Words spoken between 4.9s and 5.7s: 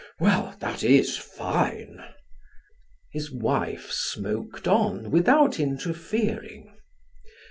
without